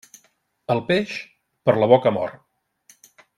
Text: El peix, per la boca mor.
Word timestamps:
El 0.75 0.81
peix, 0.87 1.13
per 1.69 1.75
la 1.83 1.91
boca 1.93 2.15
mor. 2.17 2.35